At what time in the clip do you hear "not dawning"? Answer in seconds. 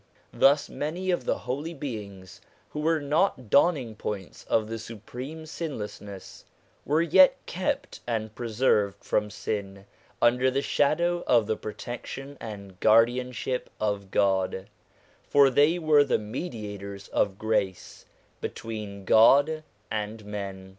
2.99-3.93